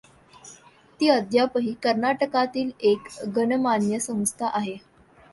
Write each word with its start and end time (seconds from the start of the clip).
ती 0.99 1.07
अद्यापही 1.09 1.73
कर्नाटकातील 1.83 2.71
एक 2.83 3.07
गणमान्य 3.35 3.99
संस्था 3.99 4.47
आहे. 4.53 4.75